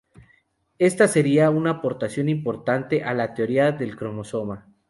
Ésta 0.79 1.07
sería 1.07 1.51
una 1.51 1.69
aportación 1.69 2.27
importante 2.27 3.03
a 3.03 3.13
la 3.13 3.35
teoría 3.35 3.71
del 3.71 3.95
cromosoma. 3.95 4.65